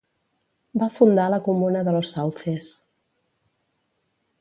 Va 0.83 0.87
fundar 0.95 1.27
la 1.33 1.39
comuna 1.49 1.85
de 1.89 1.95
Los 1.99 2.09
Sauces. 2.17 2.73